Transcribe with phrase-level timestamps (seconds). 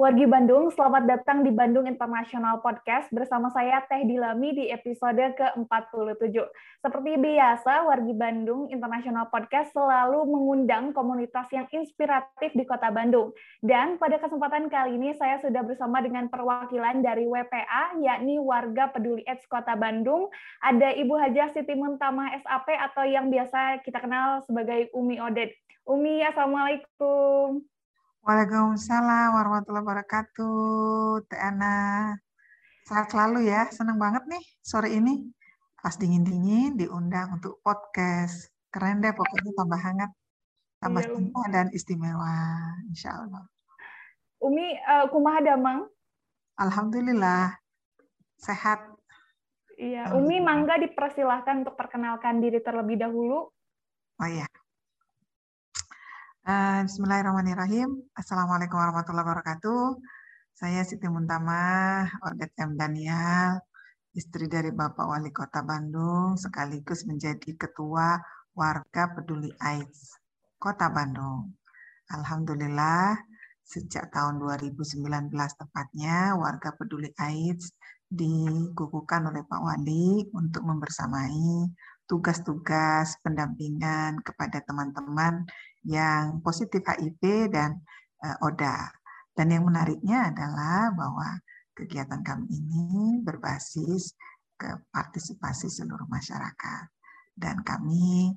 [0.00, 6.40] Wargi Bandung, selamat datang di Bandung International Podcast bersama saya Teh Dilami di episode ke-47.
[6.80, 13.36] Seperti biasa, Wargi Bandung International Podcast selalu mengundang komunitas yang inspiratif di Kota Bandung.
[13.60, 19.20] Dan pada kesempatan kali ini saya sudah bersama dengan perwakilan dari WPA, yakni Warga Peduli
[19.28, 20.32] AIDS Kota Bandung.
[20.64, 25.60] Ada Ibu Hajah Siti Muntamah SAP atau yang biasa kita kenal sebagai Umi Odet.
[25.84, 27.68] Umi, Assalamualaikum.
[28.20, 31.24] Waalaikumsalam warahmatullahi wabarakatuh.
[31.24, 32.12] Teh Ana.
[32.84, 33.64] Sehat selalu ya.
[33.72, 35.24] Senang banget nih sore ini.
[35.80, 38.52] Pas dingin-dingin diundang untuk podcast.
[38.68, 40.10] Keren deh pokoknya tambah hangat.
[40.84, 42.36] Tambah cinta dan istimewa.
[42.92, 43.48] Insya Allah.
[44.44, 45.88] Umi, uh, kumaha damang?
[46.60, 47.56] Alhamdulillah.
[48.36, 48.84] Sehat.
[49.80, 53.48] Iya, Umi mangga dipersilahkan untuk perkenalkan diri terlebih dahulu.
[54.20, 54.44] Oh iya.
[56.40, 58.00] Uh, Bismillahirrahmanirrahim.
[58.16, 60.00] Assalamualaikum warahmatullahi wabarakatuh.
[60.56, 62.80] Saya Siti Muntamah, Ordet M.
[62.80, 63.60] Daniel,
[64.16, 68.16] istri dari Bapak Wali Kota Bandung, sekaligus menjadi Ketua
[68.56, 70.16] Warga Peduli AIDS
[70.56, 71.52] Kota Bandung.
[72.08, 73.20] Alhamdulillah,
[73.60, 74.96] sejak tahun 2019
[75.60, 77.76] tepatnya, Warga Peduli AIDS
[78.08, 81.68] dikukuhkan oleh Pak Wali untuk membersamai
[82.08, 85.46] tugas-tugas pendampingan kepada teman-teman
[85.84, 87.80] yang positif HIV dan
[88.24, 88.92] uh, ODA.
[89.32, 91.40] Dan yang menariknya adalah bahwa
[91.72, 94.12] kegiatan kami ini berbasis
[94.60, 96.84] ke partisipasi seluruh masyarakat.
[97.32, 98.36] Dan kami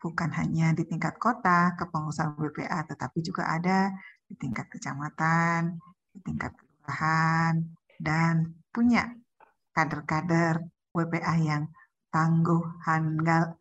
[0.00, 3.92] bukan hanya di tingkat kota, kepengurusan BPA, tetapi juga ada
[4.24, 5.76] di tingkat kecamatan,
[6.14, 7.60] di tingkat kelurahan,
[8.00, 9.10] dan punya
[9.74, 10.62] kader-kader
[10.94, 11.64] WPA yang
[12.08, 13.58] tangguh handal,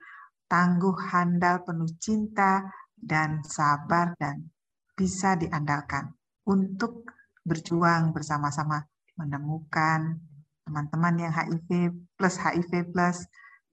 [0.47, 2.63] tangguh handal penuh cinta,
[2.97, 4.49] dan sabar dan
[4.97, 6.11] bisa diandalkan
[6.49, 7.05] untuk
[7.45, 8.83] berjuang bersama-sama
[9.15, 10.17] menemukan
[10.65, 13.23] teman-teman yang HIV plus HIV plus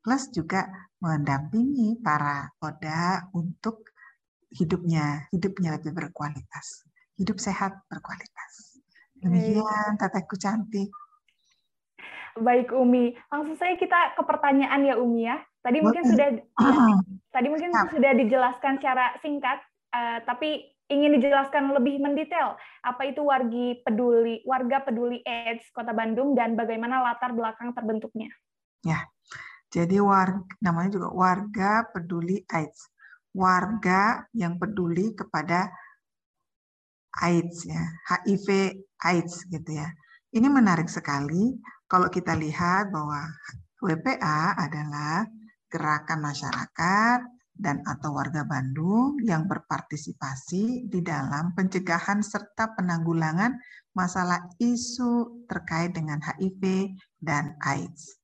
[0.04, 0.68] plus juga
[1.00, 3.88] mendampingi para oda untuk
[4.54, 6.86] hidupnya hidupnya lebih berkualitas
[7.18, 8.82] hidup sehat berkualitas.
[9.22, 10.90] Demikian tetehku cantik.
[12.34, 13.14] Baik Umi.
[13.30, 16.28] Langsung saja kita ke pertanyaan ya Umi ya Tadi mungkin sudah
[17.32, 19.64] tadi mungkin sudah dijelaskan secara singkat,
[19.96, 20.60] uh, tapi
[20.92, 27.00] ingin dijelaskan lebih mendetail apa itu wargi peduli warga peduli AIDS Kota Bandung dan bagaimana
[27.00, 28.28] latar belakang terbentuknya.
[28.84, 29.08] Ya,
[29.72, 32.92] jadi warga namanya juga warga peduli AIDS,
[33.32, 35.72] warga yang peduli kepada
[37.24, 39.88] AIDS ya, HIV AIDS gitu ya.
[40.28, 41.56] Ini menarik sekali
[41.88, 43.32] kalau kita lihat bahwa
[43.80, 45.24] WPA adalah
[45.74, 47.18] gerakan masyarakat
[47.54, 53.58] dan atau warga Bandung yang berpartisipasi di dalam pencegahan serta penanggulangan
[53.94, 58.18] masalah isu terkait dengan HIV dan AIDS.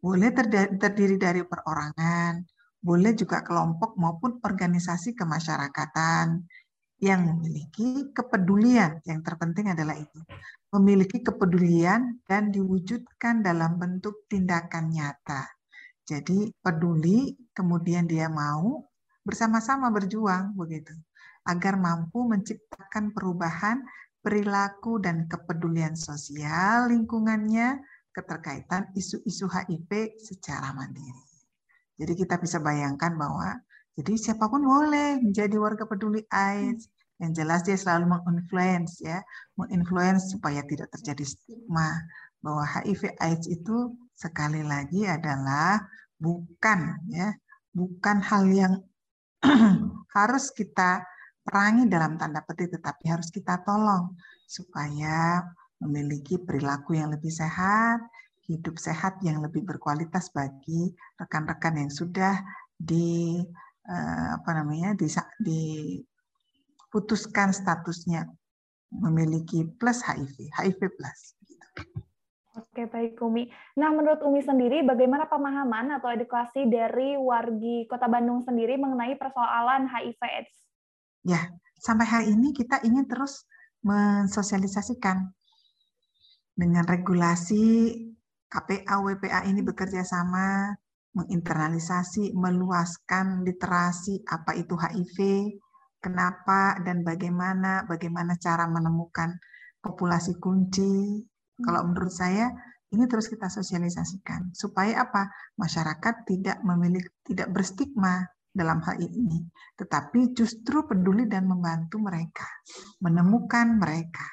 [0.00, 0.32] Boleh
[0.76, 2.44] terdiri dari perorangan,
[2.80, 6.44] boleh juga kelompok maupun organisasi kemasyarakatan
[7.00, 9.00] yang memiliki kepedulian.
[9.08, 10.20] Yang terpenting adalah itu,
[10.76, 15.55] memiliki kepedulian dan diwujudkan dalam bentuk tindakan nyata
[16.06, 18.86] jadi peduli, kemudian dia mau
[19.26, 20.94] bersama-sama berjuang begitu,
[21.42, 23.82] agar mampu menciptakan perubahan
[24.22, 27.82] perilaku dan kepedulian sosial lingkungannya
[28.14, 31.26] keterkaitan isu-isu HIV secara mandiri.
[31.98, 33.58] Jadi kita bisa bayangkan bahwa
[33.98, 36.86] jadi siapa pun boleh menjadi warga peduli AIDS.
[37.16, 39.24] Yang jelas dia selalu menginfluence ya,
[39.56, 41.96] menginfluence supaya tidak terjadi stigma
[42.44, 45.76] bahwa HIV AIDS itu sekali lagi adalah
[46.16, 47.36] bukan ya,
[47.76, 48.80] bukan hal yang
[50.16, 51.04] harus kita
[51.44, 54.16] perangi dalam tanda petik tetapi harus kita tolong
[54.48, 55.44] supaya
[55.84, 58.00] memiliki perilaku yang lebih sehat,
[58.48, 62.40] hidup sehat yang lebih berkualitas bagi rekan-rekan yang sudah
[62.72, 63.44] di
[63.84, 65.04] eh, apa namanya di,
[65.44, 68.24] diputuskan statusnya
[68.88, 71.36] memiliki plus HIV, HIV plus.
[72.56, 73.52] Oke, baik Umi.
[73.76, 79.84] Nah, menurut Umi sendiri, bagaimana pemahaman atau edukasi dari wargi Kota Bandung sendiri mengenai persoalan
[79.84, 80.56] HIV AIDS?
[81.20, 83.44] Ya, sampai hari ini kita ingin terus
[83.84, 85.28] mensosialisasikan
[86.56, 87.92] dengan regulasi
[88.48, 90.72] KPA WPA ini bekerja sama
[91.12, 95.16] menginternalisasi, meluaskan literasi apa itu HIV,
[96.00, 99.36] kenapa dan bagaimana, bagaimana cara menemukan
[99.84, 101.20] populasi kunci,
[101.62, 101.86] kalau hmm.
[101.92, 102.52] menurut saya
[102.92, 105.26] ini terus kita sosialisasikan supaya apa?
[105.58, 108.24] Masyarakat tidak memiliki tidak berstigma
[108.56, 109.44] dalam hal ini,
[109.76, 112.48] tetapi justru peduli dan membantu mereka,
[113.04, 114.24] menemukan mereka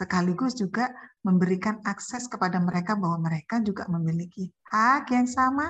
[0.00, 0.88] sekaligus juga
[1.20, 5.68] memberikan akses kepada mereka bahwa mereka juga memiliki hak yang sama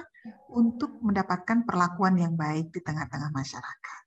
[0.54, 4.00] untuk mendapatkan perlakuan yang baik di tengah-tengah masyarakat.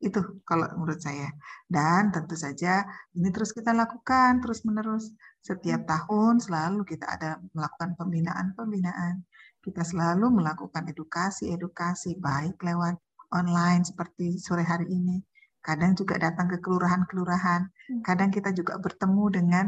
[0.00, 1.28] Itu kalau menurut saya.
[1.68, 5.12] Dan tentu saja ini terus kita lakukan terus-menerus.
[5.46, 9.22] Setiap tahun selalu kita ada melakukan pembinaan-pembinaan.
[9.62, 12.98] Kita selalu melakukan edukasi-edukasi baik lewat
[13.30, 15.22] online seperti sore hari ini
[15.66, 18.02] kadang juga datang ke kelurahan-kelurahan, hmm.
[18.06, 19.66] kadang kita juga bertemu dengan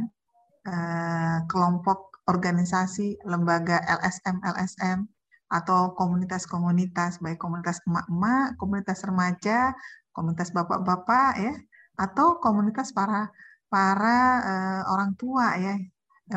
[0.71, 5.11] uh, kelompok organisasi, lembaga LSM, LSM,
[5.51, 9.75] atau komunitas-komunitas, baik komunitas emak-emak, komunitas remaja,
[10.15, 11.55] komunitas bapak-bapak, ya,
[11.99, 13.27] atau komunitas para
[13.69, 15.76] para uh, orang tua, ya.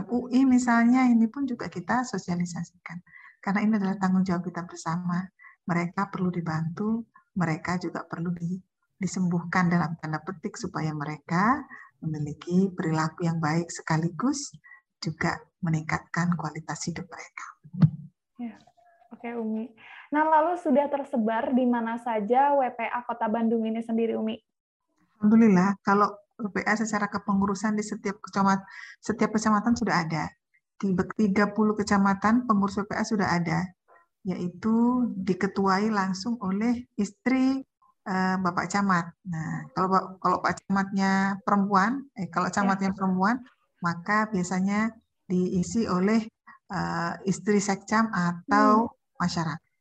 [0.07, 3.04] UI misalnya, ini pun juga kita sosialisasikan.
[3.44, 5.28] Karena ini adalah tanggung jawab kita bersama.
[5.68, 7.04] Mereka perlu dibantu,
[7.36, 8.56] mereka juga perlu di,
[8.95, 11.60] disembuhkan dalam tanda petik supaya mereka
[12.01, 14.54] memiliki perilaku yang baik sekaligus
[15.01, 17.45] juga meningkatkan kualitas hidup mereka.
[18.38, 18.56] Ya.
[19.13, 19.69] Oke, Umi.
[20.10, 24.39] Nah, lalu sudah tersebar di mana saja WPA Kota Bandung ini sendiri, Umi?
[25.22, 26.10] Alhamdulillah, kalau
[26.42, 28.66] WPA secara kepengurusan di setiap kecamatan
[28.98, 30.26] setiap kecamatan sudah ada.
[30.82, 33.70] Di 30 kecamatan pengurus WPA sudah ada,
[34.26, 37.62] yaitu diketuai langsung oleh istri
[38.10, 39.14] uh, Bapak Camat.
[39.30, 42.62] Nah, kalau kalau Pak Camatnya perempuan, eh kalau ya.
[42.62, 43.38] camatnya perempuan,
[43.86, 44.90] maka biasanya
[45.30, 46.26] diisi oleh
[46.74, 49.22] uh, istri sekcam atau hmm.
[49.22, 49.72] masyarakat.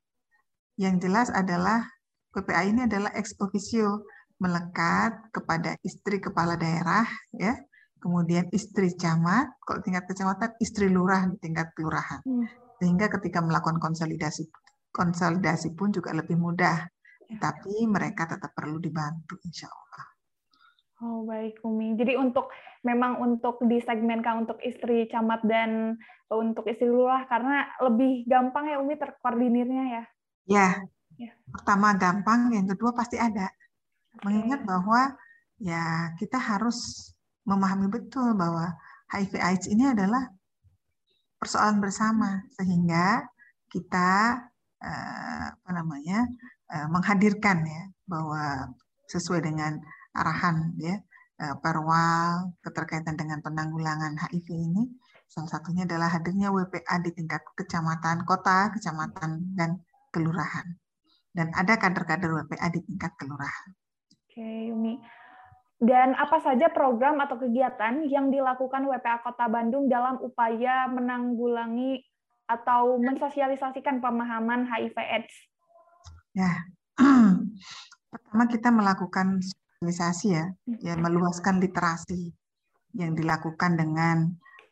[0.80, 1.84] Yang jelas adalah
[2.30, 4.06] PPA ini adalah ex officio
[4.40, 7.04] melekat kepada istri kepala daerah,
[7.36, 7.54] ya,
[8.00, 12.24] kemudian istri camat, kalau tingkat kecamatan, istri lurah di tingkat kelurahan.
[12.24, 12.48] Hmm.
[12.80, 14.48] Sehingga ketika melakukan konsolidasi
[14.90, 16.82] konsolidasi pun juga lebih mudah
[17.38, 20.06] tapi mereka tetap perlu dibantu, insya Allah.
[21.00, 21.94] Oh baik Umi.
[21.94, 22.50] Jadi untuk
[22.82, 25.94] memang untuk disegmenkan untuk istri camat dan
[26.26, 30.04] untuk istri lurah karena lebih gampang ya Umi terkoordinirnya ya.
[30.50, 30.68] Ya.
[31.16, 31.30] ya.
[31.46, 33.46] Pertama gampang, yang kedua pasti ada.
[34.26, 35.14] Mengingat bahwa
[35.60, 37.10] ya kita harus
[37.46, 38.74] memahami betul bahwa
[39.10, 40.28] HIV AIDS ini adalah
[41.40, 43.24] persoalan bersama sehingga
[43.70, 44.38] kita
[44.82, 46.26] eh, apa namanya
[46.70, 48.70] Eh, menghadirkan ya bahwa
[49.10, 49.74] sesuai dengan
[50.14, 51.02] arahan ya
[51.42, 54.86] eh, Perwal keterkaitan dengan penanggulangan HIV ini
[55.26, 59.82] salah satunya adalah hadirnya WPA di tingkat kecamatan, kota, kecamatan dan
[60.14, 60.78] kelurahan.
[61.34, 63.70] Dan ada kader-kader WPA di tingkat kelurahan.
[64.40, 64.96] Oke, Umi.
[65.76, 72.00] Dan apa saja program atau kegiatan yang dilakukan WPA Kota Bandung dalam upaya menanggulangi
[72.48, 75.34] atau mensosialisasikan pemahaman HIV/AIDS
[76.32, 76.56] Ya,
[78.12, 80.48] pertama kita melakukan sosialisasi ya,
[80.80, 82.32] ya meluaskan literasi
[82.96, 84.24] yang dilakukan dengan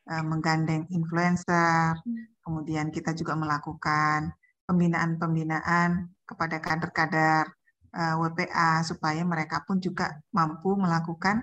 [0.08, 1.92] uh, menggandeng influencer,
[2.40, 4.32] kemudian kita juga melakukan
[4.64, 7.57] pembinaan-pembinaan kepada kader-kader
[7.94, 11.40] WPA supaya mereka pun juga mampu melakukan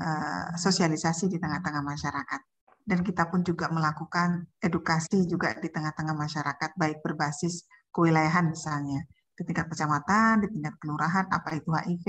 [0.00, 2.40] uh, sosialisasi di tengah-tengah masyarakat.
[2.82, 9.06] Dan kita pun juga melakukan edukasi juga di tengah-tengah masyarakat, baik berbasis kewilayahan misalnya
[9.38, 12.06] di tingkat kecamatan, di tingkat kelurahan, apa itu HIV,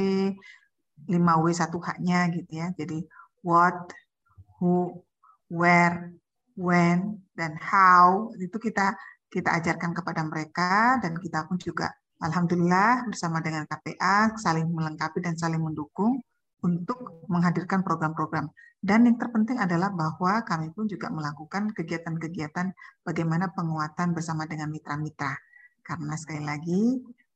[1.10, 2.68] 5W 1H-nya gitu ya.
[2.76, 3.06] Jadi
[3.42, 3.90] what,
[4.60, 5.02] who,
[5.50, 6.14] where,
[6.54, 8.94] when, dan how itu kita
[9.34, 11.90] kita ajarkan kepada mereka dan kita pun juga
[12.24, 16.24] alhamdulillah bersama dengan KPA saling melengkapi dan saling mendukung
[16.64, 18.48] untuk menghadirkan program-program.
[18.84, 22.72] Dan yang terpenting adalah bahwa kami pun juga melakukan kegiatan-kegiatan
[23.04, 25.36] bagaimana penguatan bersama dengan mitra-mitra
[25.84, 26.84] karena sekali lagi,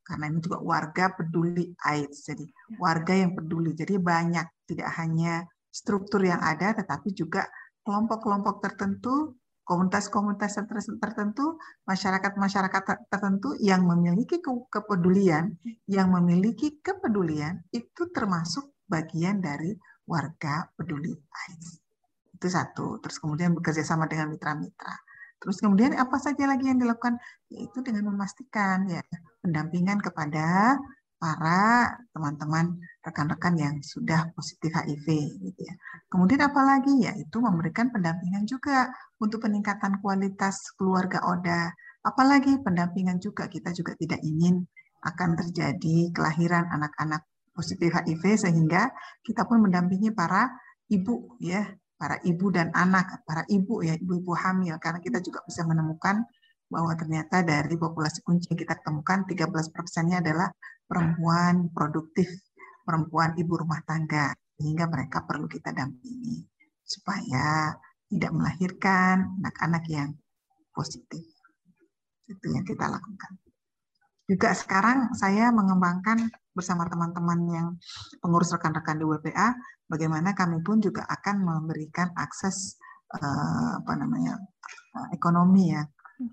[0.08, 2.32] karena ini juga warga peduli AIDS.
[2.32, 2.48] Jadi
[2.80, 3.76] warga yang peduli.
[3.76, 7.44] Jadi banyak, tidak hanya struktur yang ada, tetapi juga
[7.84, 9.36] kelompok-kelompok tertentu,
[9.68, 10.56] komunitas-komunitas
[11.04, 14.40] tertentu, masyarakat-masyarakat tertentu yang memiliki
[14.72, 15.60] kepedulian,
[15.92, 19.76] yang memiliki kepedulian itu termasuk bagian dari
[20.08, 21.84] warga peduli AIDS.
[22.32, 23.04] Itu satu.
[23.04, 24.96] Terus kemudian bekerja sama dengan mitra-mitra.
[25.38, 27.20] Terus kemudian apa saja lagi yang dilakukan?
[27.52, 29.04] Yaitu dengan memastikan ya
[29.44, 30.80] pendampingan kepada
[31.18, 35.06] para teman-teman rekan-rekan yang sudah positif HIV
[35.42, 35.76] gitu ya.
[36.10, 41.74] Kemudian apalagi yaitu memberikan pendampingan juga untuk peningkatan kualitas keluarga ODA.
[42.06, 44.62] Apalagi pendampingan juga kita juga tidak ingin
[45.02, 48.94] akan terjadi kelahiran anak-anak positif HIV sehingga
[49.26, 50.54] kita pun mendampingi para
[50.94, 51.66] ibu ya
[51.98, 56.22] para ibu dan anak, para ibu ya, ibu-ibu hamil, karena kita juga bisa menemukan
[56.70, 60.52] bahwa ternyata dari populasi kunci yang kita temukan 13 persennya adalah
[60.88, 62.28] perempuan produktif,
[62.82, 66.48] perempuan ibu rumah tangga, sehingga mereka perlu kita dampingi.
[66.88, 67.76] supaya
[68.08, 70.16] tidak melahirkan anak-anak yang
[70.72, 71.20] positif.
[72.24, 73.36] Itu yang kita lakukan.
[74.24, 77.68] Juga sekarang saya mengembangkan bersama teman-teman yang
[78.24, 79.52] pengurus rekan-rekan di WPA,
[79.92, 82.80] bagaimana kami pun juga akan memberikan akses
[83.20, 84.40] eh, apa namanya
[84.96, 85.84] eh, ekonomi ya,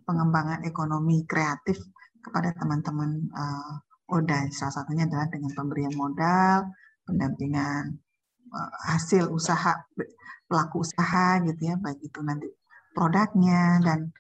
[0.07, 1.77] pengembangan ekonomi kreatif
[2.25, 3.73] kepada teman-teman uh,
[4.09, 4.49] ODA.
[4.53, 6.69] Salah satunya adalah dengan pemberian modal,
[7.09, 7.97] pendampingan
[8.53, 9.73] uh, hasil usaha
[10.45, 12.49] pelaku usaha gitu ya, baik itu nanti
[12.93, 14.13] produknya dan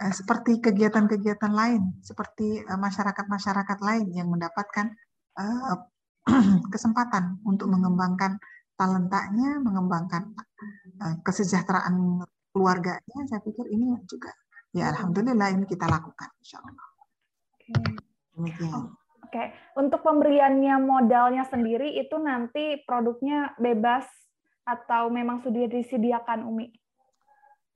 [0.00, 4.92] uh, seperti kegiatan-kegiatan lain, seperti masyarakat-masyarakat uh, lain yang mendapatkan
[6.74, 8.36] kesempatan untuk mengembangkan
[8.76, 10.36] talentanya, mengembangkan
[11.24, 12.20] kesejahteraan
[12.52, 13.20] keluarganya.
[13.24, 14.28] Saya pikir ini juga
[14.76, 16.86] ya alhamdulillah ini kita lakukan, insya Allah.
[18.36, 18.99] Oke.
[19.30, 24.02] Oke, untuk pemberiannya modalnya sendiri itu nanti produknya bebas
[24.66, 26.66] atau memang sudah disediakan Umi?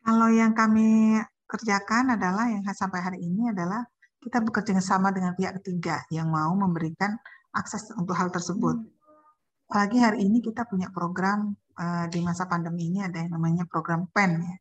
[0.03, 1.15] Kalau yang kami
[1.47, 3.87] kerjakan adalah yang sampai hari ini adalah
[4.19, 7.15] kita bekerja sama dengan pihak ketiga yang mau memberikan
[7.55, 8.75] akses untuk hal tersebut.
[8.75, 9.71] Hmm.
[9.71, 14.11] Apalagi hari ini kita punya program uh, di masa pandemi ini ada yang namanya program
[14.11, 14.57] PEN ya,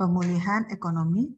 [0.00, 1.28] pemulihan ekonomi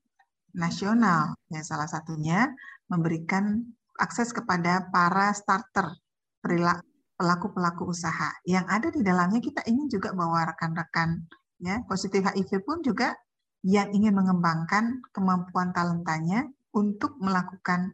[0.55, 1.35] nasional.
[1.51, 2.55] Ya salah satunya
[2.87, 5.93] memberikan akses kepada para starter
[6.41, 8.33] pelaku-pelaku usaha.
[8.49, 11.29] Yang ada di dalamnya kita ingin juga bahwa rekan-rekan
[11.61, 13.13] ya positif HIV pun juga
[13.61, 17.93] yang ingin mengembangkan kemampuan talentanya untuk melakukan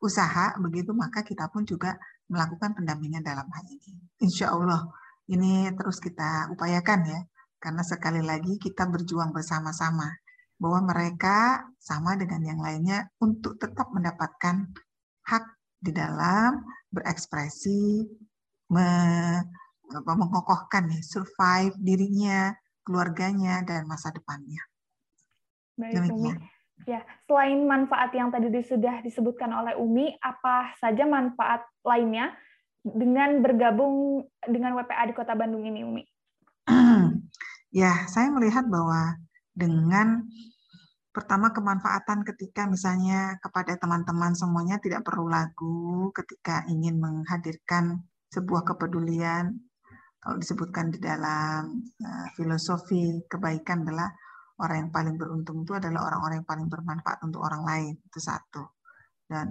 [0.00, 2.00] usaha begitu maka kita pun juga
[2.32, 3.92] melakukan pendampingan dalam hal ini.
[4.24, 4.88] Insya Allah
[5.28, 7.20] ini terus kita upayakan ya
[7.60, 10.08] karena sekali lagi kita berjuang bersama-sama
[10.56, 14.72] bahwa mereka sama dengan yang lainnya untuk tetap mendapatkan
[15.26, 15.44] hak
[15.82, 16.62] di dalam
[16.92, 18.06] berekspresi,
[18.70, 18.88] me,
[19.90, 22.54] mengokohkan nih, survive dirinya,
[22.86, 24.62] keluarganya, dan masa depannya.
[25.76, 26.38] Baik, Demikian.
[26.38, 26.50] Umi.
[26.82, 32.34] Ya, selain manfaat yang tadi sudah disebutkan oleh Umi, apa saja manfaat lainnya
[32.82, 36.02] dengan bergabung dengan WPA di Kota Bandung ini, Umi?
[37.82, 39.14] ya, saya melihat bahwa
[39.54, 40.26] dengan
[41.12, 48.00] pertama kemanfaatan ketika misalnya kepada teman-teman semuanya tidak perlu lagu ketika ingin menghadirkan
[48.32, 49.60] sebuah kepedulian
[50.22, 54.06] kalau disebutkan di dalam uh, filosofi kebaikan adalah
[54.62, 58.62] orang yang paling beruntung itu adalah orang-orang yang paling bermanfaat untuk orang lain itu satu.
[59.26, 59.50] Dan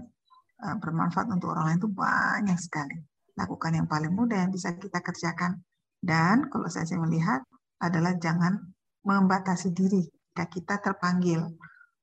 [0.63, 3.03] uh, bermanfaat untuk orang lain itu banyak sekali.
[3.35, 5.59] Lakukan yang paling mudah yang bisa kita kerjakan.
[5.99, 7.43] Dan kalau saya melihat
[7.83, 8.63] adalah jangan
[9.03, 11.43] membatasi diri ketika kita terpanggil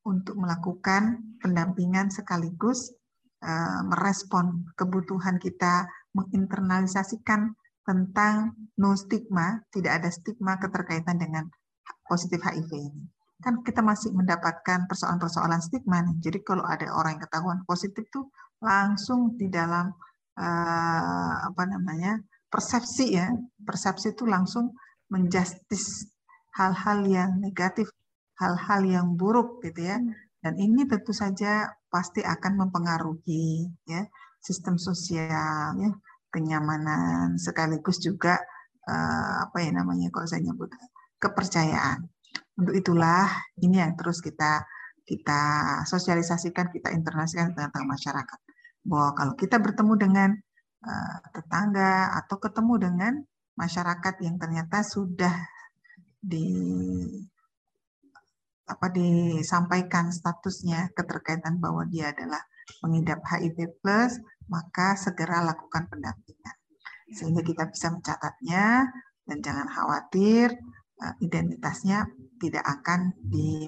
[0.04, 2.92] untuk melakukan pendampingan sekaligus
[3.40, 7.56] uh, merespon kebutuhan kita menginternalisasikan
[7.88, 11.48] tentang no stigma, tidak ada stigma keterkaitan dengan
[12.04, 13.02] positif HIV ini.
[13.40, 16.20] Kan kita masih mendapatkan persoalan-persoalan stigma nih.
[16.20, 18.28] Jadi kalau ada orang yang ketahuan positif tuh
[18.60, 19.88] langsung di dalam
[20.36, 22.20] uh, apa namanya
[22.52, 23.32] persepsi ya,
[23.64, 24.76] persepsi itu langsung
[25.08, 26.12] menjustis
[26.60, 27.88] hal-hal yang negatif
[28.38, 29.98] hal-hal yang buruk gitu ya.
[29.98, 30.14] Hmm.
[30.38, 34.06] Dan ini tentu saja pasti akan mempengaruhi ya
[34.38, 35.90] sistem sosial ya,
[36.30, 38.38] kenyamanan sekaligus juga
[38.86, 40.70] uh, apa ya namanya kalau saya nyebut
[41.18, 42.06] kepercayaan.
[42.58, 43.26] Untuk itulah
[43.58, 44.62] ini yang terus kita
[45.02, 45.40] kita
[45.88, 48.38] sosialisasikan, kita internasikan tentang masyarakat.
[48.86, 50.30] Bahwa kalau kita bertemu dengan
[50.86, 53.12] uh, tetangga atau ketemu dengan
[53.58, 55.34] masyarakat yang ternyata sudah
[56.22, 56.46] di
[58.68, 62.44] apa disampaikan statusnya keterkaitan bahwa dia adalah
[62.84, 64.20] mengidap HIV plus,
[64.52, 66.56] maka segera lakukan pendampingan.
[67.08, 68.84] Sehingga kita bisa mencatatnya
[69.24, 70.52] dan jangan khawatir
[71.00, 72.04] eh, identitasnya
[72.36, 73.64] tidak akan di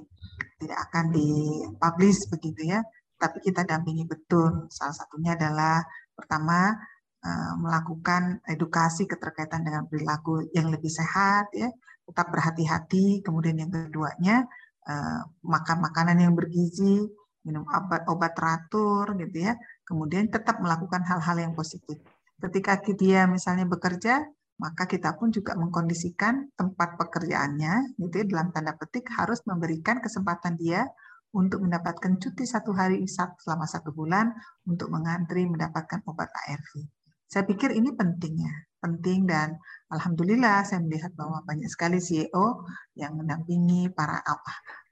[0.61, 2.85] tidak akan dipublish begitu ya,
[3.17, 4.69] tapi kita dampingi betul.
[4.69, 5.81] Salah satunya adalah
[6.13, 6.77] pertama
[7.25, 11.73] eh, melakukan edukasi keterkaitan dengan perilaku yang lebih sehat ya,
[12.05, 13.25] tetap berhati-hati.
[13.25, 14.45] Kemudian yang keduanya
[14.89, 17.05] Eh, makan makanan yang bergizi,
[17.45, 19.53] minum obat-obat teratur gitu ya.
[19.85, 22.01] Kemudian tetap melakukan hal-hal yang positif.
[22.41, 24.25] Ketika dia misalnya bekerja,
[24.57, 30.57] maka kita pun juga mengkondisikan tempat pekerjaannya gitu ya, dalam tanda petik harus memberikan kesempatan
[30.57, 30.89] dia
[31.33, 34.33] untuk mendapatkan cuti satu hari selama satu bulan
[34.67, 36.89] untuk mengantri mendapatkan obat ARV.
[37.31, 39.61] Saya pikir ini pentingnya, penting dan
[39.93, 42.65] alhamdulillah saya melihat bahwa banyak sekali CEO
[42.97, 44.25] yang mendampingi para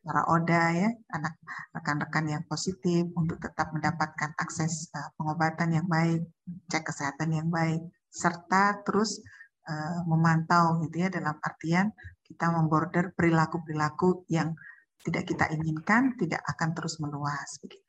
[0.04, 1.36] para ODA ya, anak
[1.76, 6.24] rekan-rekan yang positif untuk tetap mendapatkan akses uh, pengobatan yang baik,
[6.72, 9.20] cek kesehatan yang baik, serta terus
[9.68, 11.92] uh, memantau gitu ya dalam artian
[12.24, 14.56] kita memborder perilaku-perilaku yang
[15.04, 17.87] tidak kita inginkan tidak akan terus meluas begitu.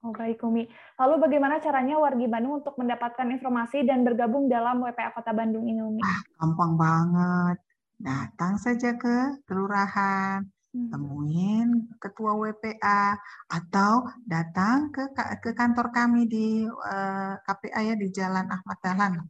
[0.00, 0.64] Oh baik Umi.
[0.96, 5.84] Lalu bagaimana caranya wargi Bandung untuk mendapatkan informasi dan bergabung dalam WPA Kota Bandung ini
[5.84, 6.00] Umi?
[6.00, 7.56] Ah, gampang banget.
[8.00, 10.40] Datang saja ke kelurahan,
[10.72, 10.88] hmm.
[10.88, 11.68] temuin
[12.00, 13.12] ketua WPA
[13.52, 15.04] atau datang ke
[15.44, 19.20] ke kantor kami di uh, eh, KPA ya di Jalan Ahmad Dahlan.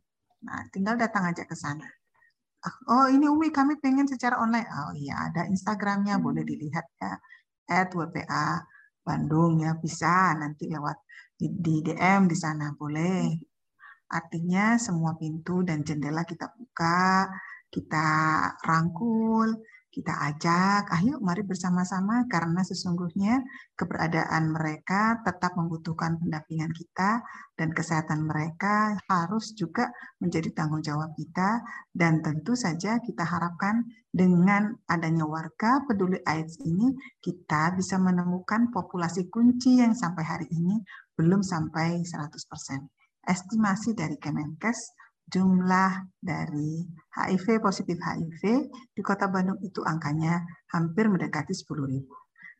[0.46, 1.90] Nah, tinggal datang aja ke sana.
[2.86, 4.70] Oh ini Umi kami pengen secara online.
[4.70, 6.22] Oh iya ada Instagramnya hmm.
[6.22, 7.18] boleh dilihat ya.
[7.66, 8.62] At WPA
[9.00, 10.96] Bandung ya bisa nanti lewat
[11.38, 13.32] di, di DM di sana boleh.
[14.10, 17.30] Artinya semua pintu dan jendela kita buka,
[17.70, 18.06] kita
[18.66, 19.54] rangkul,
[19.90, 23.42] kita ajak, ayo mari bersama-sama karena sesungguhnya
[23.74, 27.18] keberadaan mereka tetap membutuhkan pendampingan kita
[27.58, 29.90] dan kesehatan mereka harus juga
[30.22, 31.58] menjadi tanggung jawab kita
[31.90, 33.82] dan tentu saja kita harapkan
[34.14, 40.78] dengan adanya warga peduli AIDS ini kita bisa menemukan populasi kunci yang sampai hari ini
[41.18, 42.86] belum sampai 100%.
[43.26, 44.99] Estimasi dari Kemenkes
[45.30, 46.84] jumlah dari
[47.14, 48.42] HIV positif HIV
[48.90, 50.42] di Kota Bandung itu angkanya
[50.74, 52.02] hampir mendekati 10.000.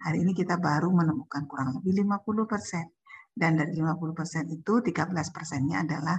[0.00, 2.87] Hari ini kita baru menemukan kurang lebih 50 persen.
[3.31, 6.17] Dan dari 50 persen itu 13 persennya adalah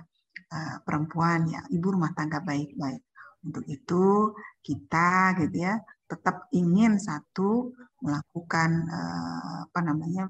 [0.52, 3.02] uh, perempuan ya, ibu rumah tangga baik-baik.
[3.42, 7.72] Untuk itu kita gitu ya tetap ingin satu
[8.04, 10.28] melakukan uh, apa namanya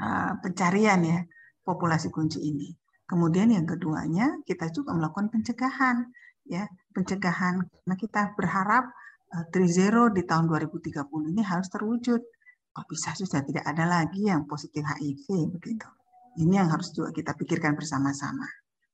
[0.00, 1.20] uh, pencarian ya
[1.62, 2.79] populasi kunci ini.
[3.10, 6.06] Kemudian yang keduanya kita juga melakukan pencegahan
[6.46, 6.62] ya,
[6.94, 8.86] pencegahan karena kita berharap
[9.34, 12.22] uh, Trizero di tahun 2030 ini harus terwujud.
[12.70, 15.26] Kok bisa sudah tidak ada lagi yang positif HIV
[15.58, 15.90] begitu.
[16.38, 18.46] Ini yang harus juga kita pikirkan bersama-sama.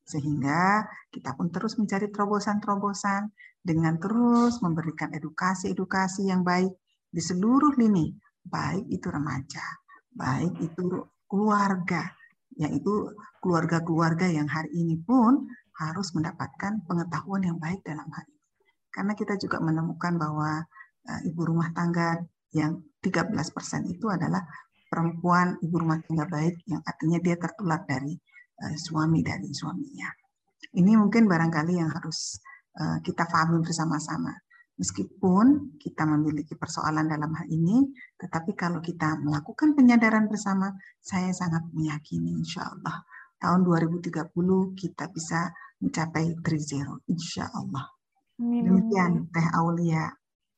[0.08, 3.28] Sehingga kita pun terus mencari terobosan-terobosan
[3.60, 6.72] dengan terus memberikan edukasi-edukasi yang baik
[7.12, 8.16] di seluruh lini,
[8.48, 9.60] baik itu remaja,
[10.16, 12.16] baik itu keluarga,
[12.56, 13.12] yaitu
[13.44, 15.44] keluarga-keluarga yang hari ini pun
[15.76, 18.42] harus mendapatkan pengetahuan yang baik dalam hal ini.
[18.88, 20.64] Karena kita juga menemukan bahwa
[21.04, 22.16] uh, ibu rumah tangga
[22.56, 23.44] yang 13%
[23.92, 24.40] itu adalah
[24.88, 28.16] perempuan ibu rumah tangga baik yang artinya dia tertular dari
[28.64, 30.08] uh, suami dari suaminya.
[30.72, 32.40] Ini mungkin barangkali yang harus
[32.80, 34.32] uh, kita pahami bersama-sama.
[34.76, 37.88] Meskipun kita memiliki persoalan dalam hal ini,
[38.20, 43.00] tetapi kalau kita melakukan penyadaran bersama, saya sangat meyakini insya Allah
[43.40, 44.32] tahun 2030
[44.76, 47.84] kita bisa mencapai 3-0, insya Allah.
[48.36, 50.12] Demikian Teh Aulia.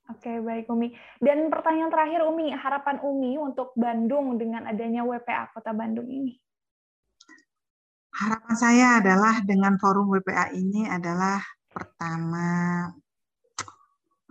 [0.08, 0.88] Oke, baik Umi.
[1.20, 6.32] Dan pertanyaan terakhir Umi, harapan Umi untuk Bandung dengan adanya WPA Kota Bandung ini?
[8.18, 11.38] Harapan saya adalah dengan forum WPA ini adalah
[11.70, 12.88] pertama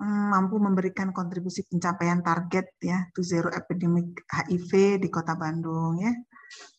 [0.05, 6.13] mampu memberikan kontribusi pencapaian target ya to zero epidemic HIV di Kota Bandung ya.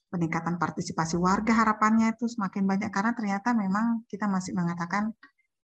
[0.08, 5.12] Peningkatan partisipasi warga harapannya itu semakin banyak karena ternyata memang kita masih mengatakan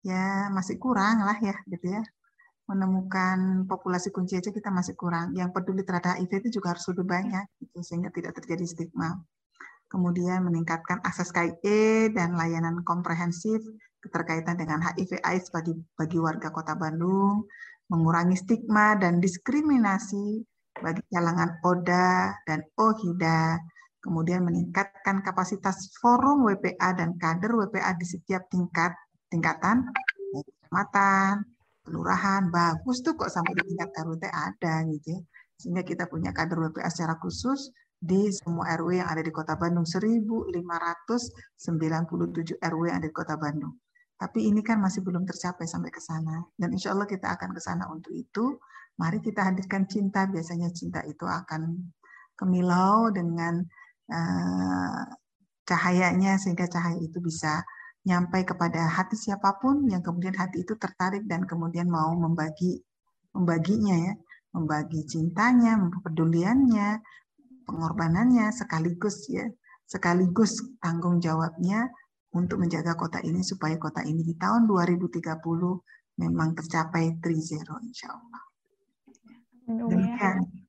[0.04, 2.02] ya masih kurang lah ya gitu ya.
[2.68, 5.32] Menemukan populasi kunci aja kita masih kurang.
[5.32, 9.20] Yang peduli terhadap HIV itu juga harus lebih banyak gitu, sehingga tidak terjadi stigma.
[9.88, 13.60] Kemudian meningkatkan akses KIE dan layanan komprehensif
[14.04, 17.48] keterkaitan dengan HIV AIDS bagi, bagi warga Kota Bandung,
[17.88, 20.44] mengurangi stigma dan diskriminasi
[20.76, 23.56] bagi kalangan ODA dan OHIDA,
[24.04, 28.92] kemudian meningkatkan kapasitas forum WPA dan kader WPA di setiap tingkat
[29.32, 29.88] tingkatan,
[30.34, 31.42] kecamatan,
[31.84, 35.20] kelurahan, bagus tuh kok sampai di tingkat RW ada gitu ya.
[35.54, 37.70] Sehingga kita punya kader WPA secara khusus
[38.04, 40.60] di semua RW yang ada di Kota Bandung, 1.597
[42.60, 43.72] RW yang ada di Kota Bandung.
[44.14, 46.42] Tapi ini kan masih belum tercapai sampai ke sana.
[46.54, 48.58] Dan insya Allah kita akan ke sana untuk itu.
[48.96, 50.24] Mari kita hadirkan cinta.
[50.30, 51.92] Biasanya cinta itu akan
[52.38, 53.62] kemilau dengan
[54.10, 55.02] uh,
[55.64, 57.64] cahayanya sehingga cahaya itu bisa
[58.04, 62.84] nyampai kepada hati siapa pun yang kemudian hati itu tertarik dan kemudian mau membagi
[63.34, 64.14] membaginya ya,
[64.54, 67.02] membagi cintanya, kepeduliannya,
[67.66, 69.48] pengorbanannya sekaligus ya,
[69.88, 71.90] sekaligus tanggung jawabnya
[72.34, 75.22] untuk menjaga kota ini supaya kota ini di tahun 2030
[76.18, 78.42] memang tercapai 3-0 insya Allah.
[79.64, 80.64] Demikian.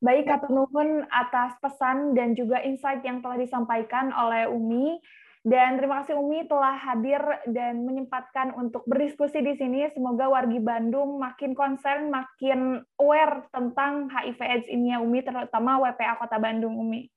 [0.00, 4.96] Baik, Kak Nuhun atas pesan dan juga insight yang telah disampaikan oleh Umi.
[5.40, 9.88] Dan terima kasih Umi telah hadir dan menyempatkan untuk berdiskusi di sini.
[9.92, 16.20] Semoga wargi Bandung makin concern, makin aware tentang HIV AIDS ini ya Umi, terutama WPA
[16.20, 17.08] Kota Bandung Umi.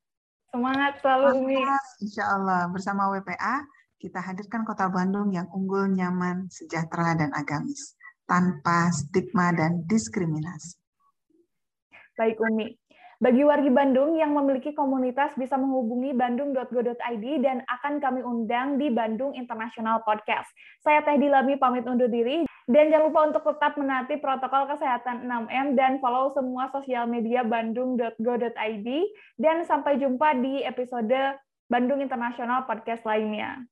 [0.54, 1.58] Semangat selalu Umi.
[1.98, 3.66] Insya Allah bersama WPA
[3.98, 7.98] kita hadirkan Kota Bandung yang unggul, nyaman, sejahtera, dan agamis.
[8.24, 10.80] tanpa stigma dan diskriminasi.
[12.16, 12.72] Baik Umi,
[13.20, 19.36] bagi wargi Bandung yang memiliki komunitas bisa menghubungi bandung.go.id dan akan kami undang di Bandung
[19.36, 20.48] International Podcast.
[20.80, 25.76] Saya Teh Dilami pamit undur diri dan jangan lupa untuk tetap menati protokol kesehatan 6M
[25.76, 28.88] dan follow semua sosial media bandung.go.id.
[29.36, 33.68] Dan sampai jumpa di episode Bandung International Podcast lainnya.